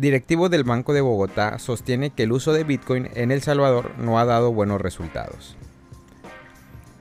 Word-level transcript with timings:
Directivo 0.00 0.48
del 0.48 0.64
Banco 0.64 0.94
de 0.94 1.02
Bogotá 1.02 1.58
sostiene 1.58 2.08
que 2.08 2.22
el 2.22 2.32
uso 2.32 2.54
de 2.54 2.64
Bitcoin 2.64 3.10
en 3.16 3.30
El 3.30 3.42
Salvador 3.42 3.98
no 3.98 4.18
ha 4.18 4.24
dado 4.24 4.50
buenos 4.50 4.80
resultados. 4.80 5.58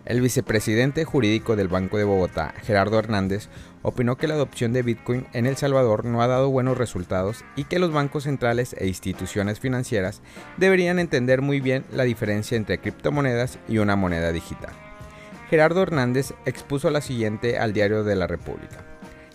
El 0.04 0.20
vicepresidente 0.20 1.06
jurídico 1.06 1.56
del 1.56 1.70
Banco 1.70 1.98
de 1.98 2.04
Bogotá, 2.04 2.54
Gerardo 2.62 3.00
Hernández, 3.00 3.48
opinó 3.84 4.18
que 4.18 4.28
la 4.28 4.34
adopción 4.34 4.74
de 4.74 4.82
Bitcoin 4.82 5.28
en 5.32 5.46
El 5.46 5.56
Salvador 5.56 6.04
no 6.04 6.22
ha 6.22 6.28
dado 6.28 6.50
buenos 6.50 6.78
resultados 6.78 7.46
y 7.56 7.64
que 7.64 7.80
los 7.80 7.94
bancos 7.94 8.26
centrales 8.26 8.76
e 8.78 8.88
instituciones 8.88 9.62
financieras 9.62 10.22
deberían 10.58 11.00
entender 11.00 11.42
muy 11.42 11.62
bien 11.62 11.86
la 11.94 12.04
diferencia 12.04 12.58
entre 12.58 12.80
criptomonedas 12.80 13.60
y 13.70 13.78
una 13.78 13.96
moneda 13.96 14.34
digital. 14.34 14.74
Gerardo 15.50 15.84
Hernández 15.84 16.34
expuso 16.46 16.90
la 16.90 17.00
siguiente 17.00 17.60
al 17.60 17.72
diario 17.72 18.04
de 18.04 18.18
la 18.18 18.28
República. 18.28 18.84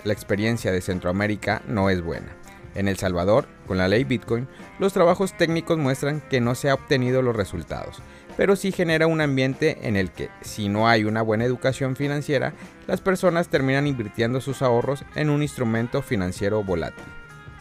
La 0.04 0.12
experiencia 0.12 0.70
de 0.70 0.82
Centroamérica 0.82 1.62
no 1.66 1.88
es 1.88 2.02
buena. 2.02 2.43
En 2.74 2.88
El 2.88 2.96
Salvador, 2.96 3.46
con 3.66 3.78
la 3.78 3.88
ley 3.88 4.04
Bitcoin, 4.04 4.48
los 4.78 4.92
trabajos 4.92 5.36
técnicos 5.36 5.78
muestran 5.78 6.20
que 6.28 6.40
no 6.40 6.54
se 6.54 6.68
han 6.68 6.74
obtenido 6.74 7.22
los 7.22 7.36
resultados, 7.36 8.02
pero 8.36 8.56
sí 8.56 8.72
genera 8.72 9.06
un 9.06 9.20
ambiente 9.20 9.78
en 9.82 9.96
el 9.96 10.10
que, 10.10 10.28
si 10.40 10.68
no 10.68 10.88
hay 10.88 11.04
una 11.04 11.22
buena 11.22 11.44
educación 11.44 11.96
financiera, 11.96 12.52
las 12.86 13.00
personas 13.00 13.48
terminan 13.48 13.86
invirtiendo 13.86 14.40
sus 14.40 14.62
ahorros 14.62 15.04
en 15.14 15.30
un 15.30 15.42
instrumento 15.42 16.02
financiero 16.02 16.62
volátil. 16.64 17.04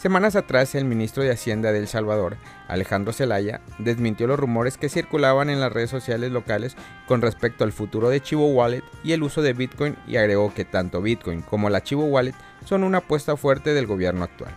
Semanas 0.03 0.35
atrás, 0.35 0.75
el 0.75 0.83
ministro 0.83 1.23
de 1.23 1.31
Hacienda 1.31 1.71
de 1.71 1.79
El 1.79 1.87
Salvador, 1.87 2.35
Alejandro 2.67 3.13
Zelaya, 3.13 3.61
desmintió 3.77 4.27
los 4.27 4.37
rumores 4.37 4.77
que 4.77 4.89
circulaban 4.89 5.49
en 5.49 5.61
las 5.61 5.71
redes 5.71 5.91
sociales 5.91 6.29
locales 6.29 6.75
con 7.07 7.21
respecto 7.21 7.63
al 7.63 7.71
futuro 7.71 8.09
de 8.09 8.19
Chivo 8.19 8.47
Wallet 8.47 8.83
y 9.01 9.13
el 9.13 9.23
uso 9.23 9.41
de 9.41 9.53
Bitcoin 9.53 9.95
y 10.05 10.17
agregó 10.17 10.53
que 10.53 10.65
tanto 10.65 11.01
Bitcoin 11.01 11.41
como 11.41 11.69
la 11.69 11.83
Chivo 11.83 12.03
Wallet 12.03 12.35
son 12.65 12.83
una 12.83 12.97
apuesta 12.97 13.37
fuerte 13.37 13.73
del 13.73 13.87
gobierno 13.87 14.25
actual. 14.25 14.53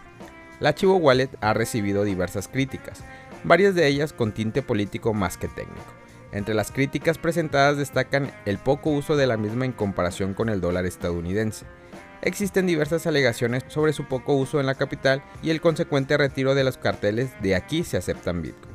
La 0.58 0.74
Chivo 0.74 0.96
Wallet 0.96 1.30
ha 1.42 1.52
recibido 1.52 2.04
diversas 2.04 2.48
críticas, 2.48 3.04
varias 3.44 3.74
de 3.74 3.86
ellas 3.86 4.14
con 4.14 4.32
tinte 4.32 4.62
político 4.62 5.12
más 5.12 5.36
que 5.36 5.48
técnico. 5.48 5.92
Entre 6.32 6.54
las 6.54 6.72
críticas 6.72 7.18
presentadas 7.18 7.76
destacan 7.76 8.32
el 8.46 8.58
poco 8.58 8.90
uso 8.90 9.16
de 9.16 9.26
la 9.26 9.36
misma 9.36 9.66
en 9.66 9.72
comparación 9.72 10.32
con 10.34 10.48
el 10.48 10.60
dólar 10.60 10.86
estadounidense. 10.86 11.66
Existen 12.22 12.66
diversas 12.66 13.06
alegaciones 13.06 13.64
sobre 13.68 13.92
su 13.92 14.06
poco 14.06 14.34
uso 14.34 14.58
en 14.58 14.66
la 14.66 14.74
capital 14.74 15.22
y 15.42 15.50
el 15.50 15.60
consecuente 15.60 16.16
retiro 16.16 16.54
de 16.54 16.64
los 16.64 16.78
carteles 16.78 17.30
de 17.42 17.54
aquí 17.54 17.84
se 17.84 17.98
aceptan 17.98 18.40
Bitcoin. 18.40 18.65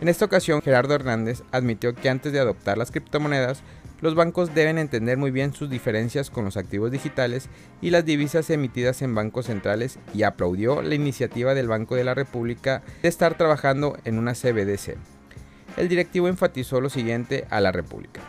En 0.00 0.08
esta 0.08 0.24
ocasión, 0.24 0.62
Gerardo 0.62 0.94
Hernández 0.94 1.42
admitió 1.52 1.94
que 1.94 2.08
antes 2.08 2.32
de 2.32 2.40
adoptar 2.40 2.76
las 2.76 2.90
criptomonedas, 2.90 3.62
los 4.00 4.14
bancos 4.14 4.54
deben 4.54 4.76
entender 4.76 5.16
muy 5.16 5.30
bien 5.30 5.54
sus 5.54 5.70
diferencias 5.70 6.30
con 6.30 6.44
los 6.44 6.56
activos 6.56 6.90
digitales 6.90 7.48
y 7.80 7.90
las 7.90 8.04
divisas 8.04 8.50
emitidas 8.50 9.00
en 9.00 9.14
bancos 9.14 9.46
centrales 9.46 9.98
y 10.12 10.24
aplaudió 10.24 10.82
la 10.82 10.94
iniciativa 10.94 11.54
del 11.54 11.68
Banco 11.68 11.96
de 11.96 12.04
la 12.04 12.14
República 12.14 12.82
de 13.02 13.08
estar 13.08 13.38
trabajando 13.38 13.96
en 14.04 14.18
una 14.18 14.34
CBDC 14.34 14.98
el 15.76 15.88
directivo 15.88 16.28
enfatizó 16.28 16.80
lo 16.80 16.88
siguiente 16.88 17.46
a 17.50 17.60
la 17.60 17.72
República. 17.72 18.20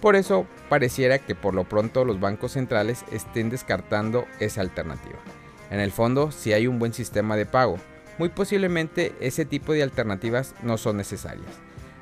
Por 0.00 0.16
eso 0.16 0.46
pareciera 0.68 1.18
que 1.18 1.34
por 1.34 1.54
lo 1.54 1.64
pronto 1.64 2.04
los 2.04 2.20
bancos 2.20 2.52
centrales 2.52 3.04
estén 3.12 3.50
descartando 3.50 4.26
esa 4.38 4.60
alternativa. 4.60 5.18
En 5.70 5.80
el 5.80 5.90
fondo, 5.90 6.30
si 6.30 6.52
hay 6.52 6.66
un 6.66 6.78
buen 6.78 6.92
sistema 6.92 7.36
de 7.36 7.46
pago, 7.46 7.76
muy 8.20 8.28
posiblemente 8.28 9.14
ese 9.20 9.46
tipo 9.46 9.72
de 9.72 9.82
alternativas 9.82 10.54
no 10.62 10.76
son 10.76 10.98
necesarias. 10.98 11.48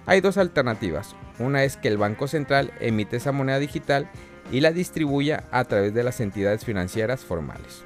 Hay 0.04 0.20
dos 0.20 0.36
alternativas. 0.36 1.14
Una 1.38 1.62
es 1.62 1.76
que 1.76 1.86
el 1.86 1.96
Banco 1.96 2.26
Central 2.26 2.72
emite 2.80 3.18
esa 3.18 3.30
moneda 3.30 3.60
digital 3.60 4.10
y 4.50 4.58
la 4.58 4.72
distribuya 4.72 5.44
a 5.52 5.62
través 5.62 5.94
de 5.94 6.02
las 6.02 6.18
entidades 6.18 6.64
financieras 6.64 7.24
formales. 7.24 7.84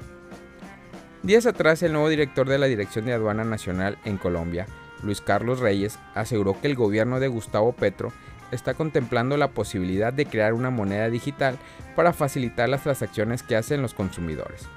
Días 1.21 1.45
atrás, 1.45 1.83
el 1.83 1.93
nuevo 1.93 2.09
director 2.09 2.49
de 2.49 2.57
la 2.57 2.65
Dirección 2.65 3.05
de 3.05 3.13
Aduana 3.13 3.43
Nacional 3.43 3.99
en 4.03 4.17
Colombia 4.17 4.65
Luis 5.03 5.21
Carlos 5.21 5.59
Reyes, 5.59 5.99
aseguró 6.15 6.59
que 6.59 6.65
el 6.65 6.75
gobierno 6.75 7.19
de 7.19 7.27
Gustavo 7.27 7.73
Petro 7.73 8.11
está 8.51 8.73
contemplando 8.73 9.37
la 9.37 9.51
posibilidad 9.51 10.11
de 10.11 10.25
crear 10.25 10.53
una 10.53 10.71
moneda 10.71 11.07
digital 11.11 11.59
para 11.95 12.13
facilitar 12.13 12.67
las 12.67 12.81
transacciones 12.81 13.43
que 13.43 13.55
hacen 13.55 13.83
los 13.83 13.93
consumidores. 13.93 14.67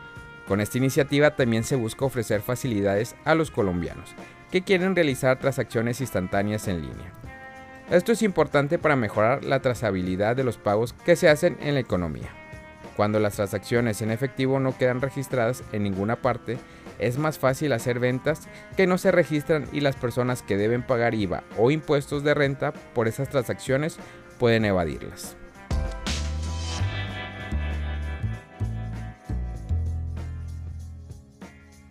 Con 0.47 0.61
esta 0.61 0.79
iniciativa 0.79 1.35
también 1.35 1.65
se 1.65 1.77
busca 1.77 2.05
ofrecer 2.05 2.41
facilidades 2.41 3.17
a 3.25 3.35
los 3.35 3.51
colombianos 3.51 4.15
que 4.51 4.63
quieren 4.63 4.95
realizar 4.95 5.39
transacciones 5.39 6.01
instantáneas 6.01 6.69
en 6.69 6.83
línea. 6.83 7.13
Esto 7.91 8.13
es 8.13 8.23
importante 8.23 8.79
para 8.79 8.97
mejorar 8.97 9.45
la 9.45 9.61
trazabilidad 9.61 10.37
de 10.37 10.45
los 10.45 10.57
pagos 10.57 10.93
que 10.93 11.17
se 11.17 11.29
hacen 11.29 11.57
en 11.61 11.75
la 11.75 11.81
economía. 11.81 12.29
Cuando 12.97 13.21
las 13.21 13.35
transacciones 13.35 14.01
en 14.03 14.11
efectivo 14.11 14.59
no 14.59 14.77
quedan 14.77 15.01
registradas 15.01 15.63
en 15.73 15.83
ninguna 15.83 16.17
parte, 16.17 16.59
es 16.99 17.19
más 17.19 17.39
fácil 17.39 17.73
hacer 17.73 17.99
ventas 17.99 18.49
que 18.77 18.87
no 18.87 18.99
se 18.99 19.13
registran 19.13 19.67
y 19.73 19.81
las 19.81 19.97
personas 19.97 20.43
que 20.43 20.57
deben 20.57 20.83
pagar 20.83 21.15
IVA 21.15 21.45
o 21.59 21.71
impuestos 21.71 22.25
de 22.25 22.35
renta 22.35 22.73
por 22.73 23.07
esas 23.07 23.29
transacciones 23.29 23.99
pueden 24.39 24.65
evadirlas. 24.65 25.37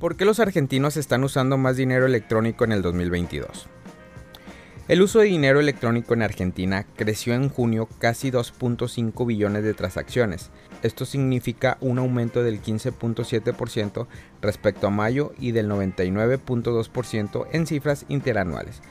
¿Por 0.05 0.17
qué 0.17 0.25
los 0.25 0.39
argentinos 0.39 0.97
están 0.97 1.23
usando 1.23 1.57
más 1.57 1.77
dinero 1.77 2.05
electrónico 2.05 2.63
en 2.63 2.73
el 2.73 2.83
2022? 2.83 3.65
El 4.87 5.01
uso 5.01 5.17
de 5.17 5.25
dinero 5.25 5.59
electrónico 5.59 6.13
en 6.13 6.21
Argentina 6.21 6.85
creció 6.95 7.33
en 7.33 7.49
junio 7.49 7.89
casi 7.97 8.29
2.5 8.29 9.25
billones 9.25 9.63
de 9.63 9.73
transacciones. 9.73 10.51
Esto 10.83 11.05
significa 11.05 11.79
un 11.81 11.97
aumento 11.97 12.43
del 12.43 12.61
15.7% 12.61 14.05
respecto 14.43 14.85
a 14.85 14.91
mayo 14.91 15.33
y 15.39 15.53
del 15.53 15.67
99.2% 15.67 17.47
en 17.51 17.65
cifras 17.65 18.05
interanuales. 18.07 18.83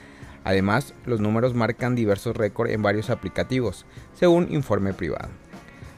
Además, 0.43 0.95
los 1.07 1.21
números 1.21 1.55
marcan 1.55 1.95
diversos 1.95 2.37
récords 2.37 2.73
en 2.73 2.83
varios 2.83 3.09
aplicativos, 3.09 3.87
según 4.15 4.53
informe 4.53 4.95
privado. 4.95 5.29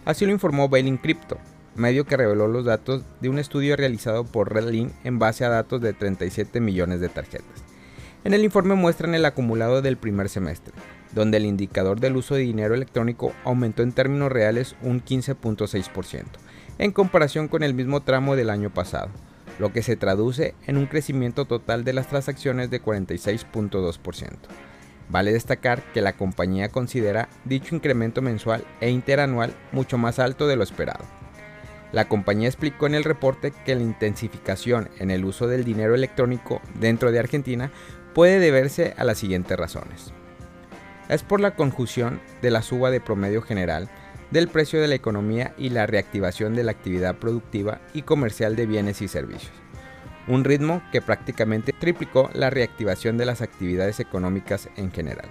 Así 0.04 0.26
lo 0.26 0.32
informó 0.32 0.68
Bailin 0.68 0.98
Crypto, 0.98 1.38
medio 1.76 2.04
que 2.04 2.16
reveló 2.16 2.48
los 2.48 2.64
datos 2.64 3.02
de 3.20 3.28
un 3.28 3.38
estudio 3.38 3.76
realizado 3.76 4.24
por 4.24 4.52
Redlin 4.52 4.92
en 5.04 5.18
base 5.18 5.44
a 5.44 5.48
datos 5.48 5.80
de 5.80 5.92
37 5.92 6.60
millones 6.60 7.00
de 7.00 7.08
tarjetas. 7.08 7.64
En 8.24 8.34
el 8.34 8.44
informe 8.44 8.74
muestran 8.74 9.14
el 9.14 9.24
acumulado 9.24 9.82
del 9.82 9.96
primer 9.96 10.28
semestre, 10.28 10.74
donde 11.12 11.36
el 11.36 11.46
indicador 11.46 12.00
del 12.00 12.16
uso 12.16 12.34
de 12.34 12.40
dinero 12.40 12.74
electrónico 12.74 13.32
aumentó 13.44 13.82
en 13.82 13.92
términos 13.92 14.32
reales 14.32 14.74
un 14.82 15.00
15.6%, 15.00 16.24
en 16.78 16.92
comparación 16.92 17.48
con 17.48 17.62
el 17.62 17.72
mismo 17.72 18.02
tramo 18.02 18.34
del 18.34 18.50
año 18.50 18.70
pasado, 18.70 19.10
lo 19.58 19.72
que 19.72 19.82
se 19.82 19.96
traduce 19.96 20.54
en 20.66 20.76
un 20.76 20.86
crecimiento 20.86 21.44
total 21.44 21.84
de 21.84 21.92
las 21.92 22.08
transacciones 22.08 22.68
de 22.70 22.82
46.2%. 22.82 24.30
Vale 25.08 25.32
destacar 25.32 25.82
que 25.92 26.02
la 26.02 26.14
compañía 26.14 26.68
considera 26.68 27.28
dicho 27.44 27.76
incremento 27.76 28.22
mensual 28.22 28.64
e 28.80 28.90
interanual 28.90 29.54
mucho 29.70 29.98
más 29.98 30.18
alto 30.18 30.48
de 30.48 30.56
lo 30.56 30.64
esperado. 30.64 31.04
La 31.96 32.08
compañía 32.08 32.46
explicó 32.46 32.86
en 32.86 32.94
el 32.94 33.04
reporte 33.04 33.54
que 33.64 33.74
la 33.74 33.80
intensificación 33.80 34.90
en 34.98 35.10
el 35.10 35.24
uso 35.24 35.46
del 35.46 35.64
dinero 35.64 35.94
electrónico 35.94 36.60
dentro 36.78 37.10
de 37.10 37.18
Argentina 37.18 37.72
puede 38.12 38.38
deberse 38.38 38.92
a 38.98 39.04
las 39.04 39.16
siguientes 39.16 39.56
razones. 39.56 40.12
Es 41.08 41.22
por 41.22 41.40
la 41.40 41.54
conjunción 41.54 42.20
de 42.42 42.50
la 42.50 42.60
suba 42.60 42.90
de 42.90 43.00
promedio 43.00 43.40
general 43.40 43.88
del 44.30 44.48
precio 44.48 44.78
de 44.78 44.88
la 44.88 44.94
economía 44.94 45.54
y 45.56 45.70
la 45.70 45.86
reactivación 45.86 46.54
de 46.54 46.64
la 46.64 46.72
actividad 46.72 47.16
productiva 47.16 47.80
y 47.94 48.02
comercial 48.02 48.56
de 48.56 48.66
bienes 48.66 49.00
y 49.00 49.08
servicios. 49.08 49.54
Un 50.28 50.44
ritmo 50.44 50.82
que 50.92 51.00
prácticamente 51.00 51.72
triplicó 51.72 52.28
la 52.34 52.50
reactivación 52.50 53.16
de 53.16 53.24
las 53.24 53.40
actividades 53.40 54.00
económicas 54.00 54.68
en 54.76 54.92
general. 54.92 55.30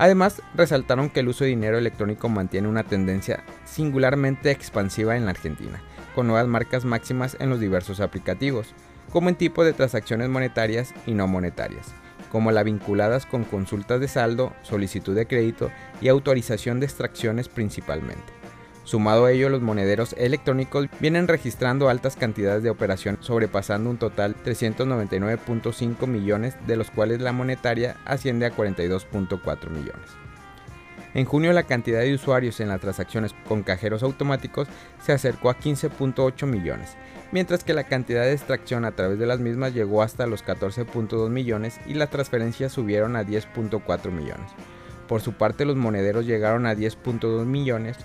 Además, 0.00 0.40
resaltaron 0.54 1.10
que 1.10 1.20
el 1.20 1.28
uso 1.28 1.44
de 1.44 1.50
dinero 1.50 1.76
electrónico 1.76 2.30
mantiene 2.30 2.68
una 2.68 2.84
tendencia 2.84 3.44
singularmente 3.66 4.50
expansiva 4.50 5.14
en 5.14 5.26
la 5.26 5.32
Argentina, 5.32 5.82
con 6.14 6.26
nuevas 6.26 6.46
marcas 6.46 6.86
máximas 6.86 7.36
en 7.38 7.50
los 7.50 7.60
diversos 7.60 8.00
aplicativos, 8.00 8.68
como 9.12 9.28
en 9.28 9.34
tipo 9.34 9.62
de 9.62 9.74
transacciones 9.74 10.30
monetarias 10.30 10.94
y 11.04 11.12
no 11.12 11.26
monetarias, 11.26 11.92
como 12.32 12.50
las 12.50 12.64
vinculadas 12.64 13.26
con 13.26 13.44
consultas 13.44 14.00
de 14.00 14.08
saldo, 14.08 14.54
solicitud 14.62 15.14
de 15.14 15.26
crédito 15.26 15.70
y 16.00 16.08
autorización 16.08 16.80
de 16.80 16.86
extracciones 16.86 17.50
principalmente. 17.50 18.39
Sumado 18.84 19.26
a 19.26 19.32
ello, 19.32 19.48
los 19.48 19.60
monederos 19.60 20.14
electrónicos 20.18 20.88
vienen 21.00 21.28
registrando 21.28 21.88
altas 21.88 22.16
cantidades 22.16 22.62
de 22.62 22.70
operaciones, 22.70 23.24
sobrepasando 23.24 23.90
un 23.90 23.98
total 23.98 24.34
399.5 24.44 26.06
millones, 26.06 26.56
de 26.66 26.76
los 26.76 26.90
cuales 26.90 27.20
la 27.20 27.32
monetaria 27.32 27.96
asciende 28.04 28.46
a 28.46 28.52
42.4 28.52 29.70
millones. 29.70 30.10
En 31.12 31.24
junio 31.24 31.52
la 31.52 31.64
cantidad 31.64 32.00
de 32.00 32.14
usuarios 32.14 32.60
en 32.60 32.68
las 32.68 32.80
transacciones 32.80 33.34
con 33.48 33.62
cajeros 33.64 34.02
automáticos 34.02 34.68
se 35.02 35.12
acercó 35.12 35.50
a 35.50 35.58
15.8 35.58 36.46
millones, 36.46 36.96
mientras 37.32 37.64
que 37.64 37.74
la 37.74 37.84
cantidad 37.84 38.22
de 38.22 38.32
extracción 38.32 38.84
a 38.84 38.92
través 38.92 39.18
de 39.18 39.26
las 39.26 39.40
mismas 39.40 39.74
llegó 39.74 40.02
hasta 40.02 40.26
los 40.26 40.44
14.2 40.44 41.28
millones 41.28 41.80
y 41.86 41.94
las 41.94 42.10
transferencias 42.10 42.72
subieron 42.72 43.16
a 43.16 43.24
10.4 43.24 44.10
millones. 44.10 44.50
Por 45.08 45.20
su 45.20 45.32
parte 45.32 45.64
los 45.64 45.74
monederos 45.74 46.26
llegaron 46.26 46.66
a 46.66 46.74
10.2 46.74 47.44
millones 47.44 47.96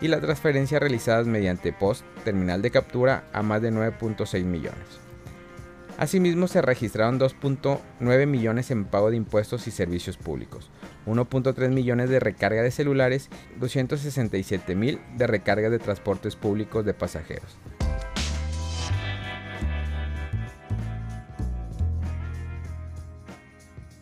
y 0.00 0.08
las 0.08 0.20
transferencias 0.20 0.80
realizadas 0.80 1.26
mediante 1.26 1.72
POST, 1.72 2.04
terminal 2.24 2.62
de 2.62 2.70
captura, 2.70 3.24
a 3.32 3.42
más 3.42 3.62
de 3.62 3.72
9.6 3.72 4.44
millones. 4.44 5.00
Asimismo, 5.98 6.46
se 6.46 6.62
registraron 6.62 7.18
2.9 7.18 8.26
millones 8.26 8.70
en 8.70 8.84
pago 8.84 9.10
de 9.10 9.16
impuestos 9.16 9.66
y 9.66 9.72
servicios 9.72 10.16
públicos, 10.16 10.70
1.3 11.06 11.70
millones 11.70 12.08
de 12.08 12.20
recarga 12.20 12.62
de 12.62 12.70
celulares, 12.70 13.28
267 13.58 14.76
mil 14.76 15.00
de 15.16 15.26
recarga 15.26 15.70
de 15.70 15.80
transportes 15.80 16.36
públicos 16.36 16.84
de 16.84 16.94
pasajeros. 16.94 17.58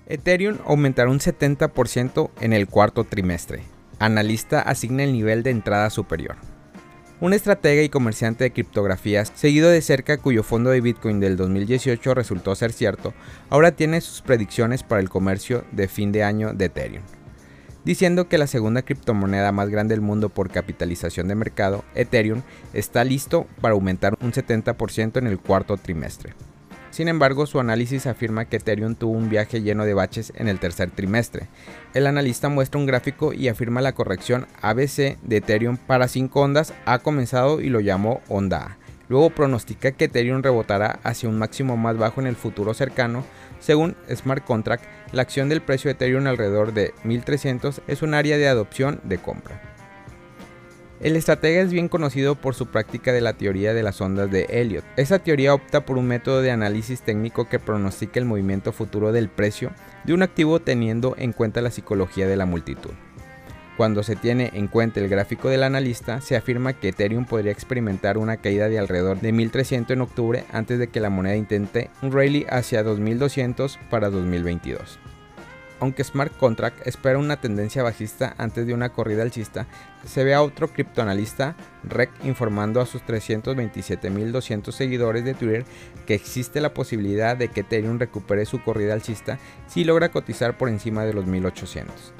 Ethereum 0.08 0.58
aumentará 0.66 1.10
un 1.10 1.18
70% 1.18 2.30
en 2.40 2.52
el 2.52 2.68
cuarto 2.68 3.04
trimestre. 3.04 3.75
Analista 3.98 4.60
asigna 4.60 5.04
el 5.04 5.12
nivel 5.12 5.42
de 5.42 5.50
entrada 5.50 5.88
superior. 5.88 6.36
Un 7.18 7.32
estratega 7.32 7.82
y 7.82 7.88
comerciante 7.88 8.44
de 8.44 8.52
criptografías, 8.52 9.32
seguido 9.34 9.70
de 9.70 9.80
cerca 9.80 10.18
cuyo 10.18 10.42
fondo 10.42 10.68
de 10.68 10.82
Bitcoin 10.82 11.18
del 11.18 11.38
2018 11.38 12.12
resultó 12.12 12.54
ser 12.54 12.72
cierto, 12.72 13.14
ahora 13.48 13.72
tiene 13.72 14.02
sus 14.02 14.20
predicciones 14.20 14.82
para 14.82 15.00
el 15.00 15.08
comercio 15.08 15.64
de 15.72 15.88
fin 15.88 16.12
de 16.12 16.24
año 16.24 16.52
de 16.52 16.66
Ethereum. 16.66 17.02
Diciendo 17.86 18.28
que 18.28 18.36
la 18.36 18.46
segunda 18.46 18.82
criptomoneda 18.82 19.50
más 19.50 19.70
grande 19.70 19.94
del 19.94 20.02
mundo 20.02 20.28
por 20.28 20.50
capitalización 20.50 21.28
de 21.28 21.36
mercado, 21.36 21.82
Ethereum, 21.94 22.42
está 22.74 23.02
listo 23.02 23.46
para 23.62 23.72
aumentar 23.72 24.18
un 24.20 24.32
70% 24.32 25.16
en 25.16 25.26
el 25.26 25.38
cuarto 25.38 25.78
trimestre. 25.78 26.34
Sin 26.90 27.08
embargo, 27.08 27.46
su 27.46 27.60
análisis 27.60 28.06
afirma 28.06 28.46
que 28.46 28.56
Ethereum 28.56 28.94
tuvo 28.94 29.12
un 29.12 29.28
viaje 29.28 29.60
lleno 29.60 29.84
de 29.84 29.94
baches 29.94 30.32
en 30.36 30.48
el 30.48 30.58
tercer 30.58 30.90
trimestre. 30.90 31.48
El 31.94 32.06
analista 32.06 32.48
muestra 32.48 32.80
un 32.80 32.86
gráfico 32.86 33.32
y 33.32 33.48
afirma 33.48 33.82
la 33.82 33.92
corrección 33.92 34.46
ABC 34.62 35.18
de 35.22 35.36
Ethereum 35.36 35.76
para 35.76 36.08
5 36.08 36.40
ondas 36.40 36.72
ha 36.86 37.00
comenzado 37.00 37.60
y 37.60 37.68
lo 37.68 37.80
llamó 37.80 38.20
onda 38.28 38.58
A. 38.58 38.78
Luego 39.08 39.30
pronostica 39.30 39.92
que 39.92 40.06
Ethereum 40.06 40.42
rebotará 40.42 40.98
hacia 41.04 41.28
un 41.28 41.38
máximo 41.38 41.76
más 41.76 41.96
bajo 41.96 42.20
en 42.20 42.26
el 42.26 42.36
futuro 42.36 42.74
cercano. 42.74 43.24
Según 43.60 43.96
Smart 44.12 44.44
Contract, 44.44 44.84
la 45.12 45.22
acción 45.22 45.48
del 45.48 45.62
precio 45.62 45.88
de 45.88 45.92
Ethereum 45.92 46.26
alrededor 46.26 46.72
de 46.72 46.92
1300 47.04 47.82
es 47.86 48.02
un 48.02 48.14
área 48.14 48.36
de 48.36 48.48
adopción 48.48 49.00
de 49.04 49.18
compra. 49.18 49.75
El 50.98 51.14
estratega 51.14 51.60
es 51.60 51.70
bien 51.70 51.88
conocido 51.88 52.36
por 52.36 52.54
su 52.54 52.66
práctica 52.66 53.12
de 53.12 53.20
la 53.20 53.34
teoría 53.34 53.74
de 53.74 53.82
las 53.82 54.00
ondas 54.00 54.30
de 54.30 54.46
Elliot. 54.48 54.84
Esa 54.96 55.18
teoría 55.18 55.52
opta 55.52 55.84
por 55.84 55.98
un 55.98 56.06
método 56.06 56.40
de 56.40 56.50
análisis 56.50 57.02
técnico 57.02 57.50
que 57.50 57.58
pronostica 57.58 58.18
el 58.18 58.24
movimiento 58.24 58.72
futuro 58.72 59.12
del 59.12 59.28
precio 59.28 59.72
de 60.04 60.14
un 60.14 60.22
activo 60.22 60.58
teniendo 60.58 61.14
en 61.18 61.32
cuenta 61.32 61.60
la 61.60 61.70
psicología 61.70 62.26
de 62.26 62.36
la 62.36 62.46
multitud. 62.46 62.92
Cuando 63.76 64.02
se 64.02 64.16
tiene 64.16 64.52
en 64.54 64.68
cuenta 64.68 65.00
el 65.00 65.10
gráfico 65.10 65.50
del 65.50 65.64
analista, 65.64 66.22
se 66.22 66.34
afirma 66.34 66.72
que 66.72 66.88
Ethereum 66.88 67.26
podría 67.26 67.52
experimentar 67.52 68.16
una 68.16 68.38
caída 68.38 68.70
de 68.70 68.78
alrededor 68.78 69.20
de 69.20 69.32
1300 69.32 69.92
en 69.94 70.00
octubre 70.00 70.44
antes 70.50 70.78
de 70.78 70.88
que 70.88 71.00
la 71.00 71.10
moneda 71.10 71.36
intente 71.36 71.90
un 72.00 72.10
rally 72.10 72.46
hacia 72.48 72.82
2200 72.82 73.78
para 73.90 74.08
2022 74.08 74.98
aunque 75.80 76.04
Smart 76.04 76.36
Contract 76.36 76.86
espera 76.86 77.18
una 77.18 77.40
tendencia 77.40 77.82
bajista 77.82 78.34
antes 78.38 78.66
de 78.66 78.74
una 78.74 78.90
corrida 78.90 79.22
alcista, 79.22 79.66
se 80.04 80.24
ve 80.24 80.34
a 80.34 80.42
otro 80.42 80.68
criptoanalista, 80.68 81.56
REC, 81.84 82.10
informando 82.24 82.80
a 82.80 82.86
sus 82.86 83.02
327.200 83.02 84.72
seguidores 84.72 85.24
de 85.24 85.34
Twitter 85.34 85.64
que 86.06 86.14
existe 86.14 86.60
la 86.60 86.74
posibilidad 86.74 87.36
de 87.36 87.48
que 87.48 87.60
Ethereum 87.60 87.98
recupere 87.98 88.46
su 88.46 88.62
corrida 88.62 88.94
alcista 88.94 89.38
si 89.66 89.84
logra 89.84 90.10
cotizar 90.10 90.56
por 90.56 90.68
encima 90.68 91.04
de 91.04 91.14
los 91.14 91.26
1800. 91.26 92.12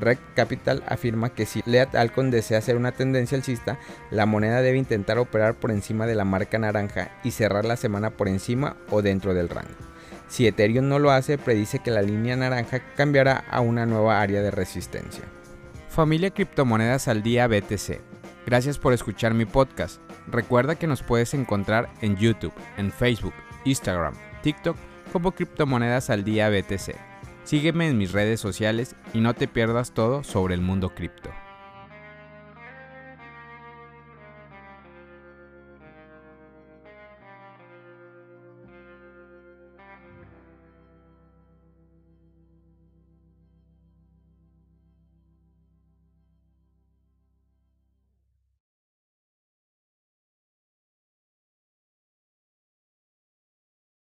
REC 0.00 0.18
Capital 0.34 0.82
afirma 0.86 1.30
que 1.30 1.46
si 1.46 1.62
Lead 1.64 1.96
Alcon 1.96 2.30
desea 2.30 2.58
hacer 2.58 2.76
una 2.76 2.92
tendencia 2.92 3.36
alcista, 3.36 3.78
la 4.10 4.26
moneda 4.26 4.60
debe 4.62 4.78
intentar 4.78 5.18
operar 5.18 5.54
por 5.54 5.70
encima 5.70 6.06
de 6.06 6.14
la 6.14 6.24
marca 6.24 6.58
naranja 6.58 7.10
y 7.24 7.30
cerrar 7.30 7.64
la 7.64 7.76
semana 7.76 8.10
por 8.10 8.28
encima 8.28 8.76
o 8.90 9.02
dentro 9.02 9.34
del 9.34 9.48
rango. 9.48 9.95
Si 10.28 10.46
Ethereum 10.46 10.88
no 10.88 10.98
lo 10.98 11.10
hace, 11.10 11.38
predice 11.38 11.78
que 11.78 11.90
la 11.90 12.02
línea 12.02 12.36
naranja 12.36 12.80
cambiará 12.96 13.44
a 13.50 13.60
una 13.60 13.86
nueva 13.86 14.20
área 14.20 14.42
de 14.42 14.50
resistencia. 14.50 15.24
Familia 15.88 16.30
Criptomonedas 16.30 17.08
al 17.08 17.22
Día 17.22 17.46
BTC. 17.46 18.00
Gracias 18.44 18.78
por 18.78 18.92
escuchar 18.92 19.34
mi 19.34 19.44
podcast. 19.44 20.00
Recuerda 20.26 20.74
que 20.74 20.86
nos 20.86 21.02
puedes 21.02 21.34
encontrar 21.34 21.88
en 22.00 22.16
YouTube, 22.16 22.52
en 22.76 22.90
Facebook, 22.90 23.34
Instagram, 23.64 24.14
TikTok 24.42 24.76
como 25.12 25.32
Criptomonedas 25.32 26.10
al 26.10 26.24
Día 26.24 26.50
BTC. 26.50 26.96
Sígueme 27.44 27.88
en 27.88 27.96
mis 27.96 28.12
redes 28.12 28.40
sociales 28.40 28.96
y 29.14 29.20
no 29.20 29.34
te 29.34 29.48
pierdas 29.48 29.92
todo 29.92 30.24
sobre 30.24 30.54
el 30.54 30.60
mundo 30.60 30.94
cripto. 30.94 31.30